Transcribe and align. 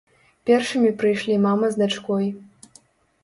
Першымі 0.49 0.89
прыйшлі 1.03 1.35
мама 1.45 1.69
з 1.75 1.81
дачкой. 1.81 2.25